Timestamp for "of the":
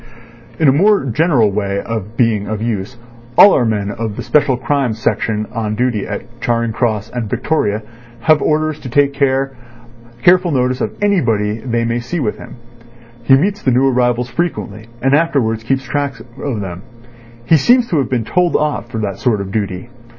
3.91-4.23